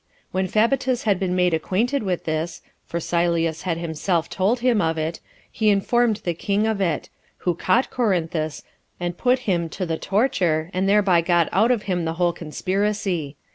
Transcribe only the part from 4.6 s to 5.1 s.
him of